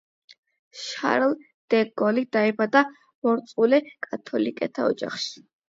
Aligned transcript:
შარლ 0.83 1.35
დე 1.73 1.81
გოლი 2.03 2.25
დაიბადა 2.39 2.83
მორწმუნე 2.97 3.83
კათოლიკეთა 4.09 4.91
ოჯახში. 4.91 5.49